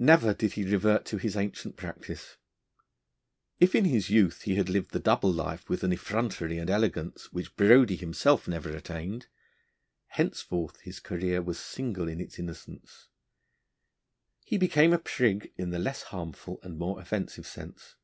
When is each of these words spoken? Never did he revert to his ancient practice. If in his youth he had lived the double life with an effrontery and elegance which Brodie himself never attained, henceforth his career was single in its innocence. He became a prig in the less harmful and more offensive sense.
Never 0.00 0.34
did 0.34 0.54
he 0.54 0.64
revert 0.64 1.04
to 1.04 1.16
his 1.16 1.36
ancient 1.36 1.76
practice. 1.76 2.36
If 3.60 3.76
in 3.76 3.84
his 3.84 4.10
youth 4.10 4.42
he 4.42 4.56
had 4.56 4.68
lived 4.68 4.90
the 4.90 4.98
double 4.98 5.32
life 5.32 5.68
with 5.68 5.84
an 5.84 5.92
effrontery 5.92 6.58
and 6.58 6.68
elegance 6.68 7.32
which 7.32 7.54
Brodie 7.54 7.94
himself 7.94 8.48
never 8.48 8.70
attained, 8.70 9.28
henceforth 10.08 10.80
his 10.80 10.98
career 10.98 11.42
was 11.42 11.60
single 11.60 12.08
in 12.08 12.20
its 12.20 12.40
innocence. 12.40 13.06
He 14.44 14.58
became 14.58 14.92
a 14.92 14.98
prig 14.98 15.52
in 15.56 15.70
the 15.70 15.78
less 15.78 16.02
harmful 16.02 16.58
and 16.64 16.76
more 16.76 16.98
offensive 17.00 17.46
sense. 17.46 17.94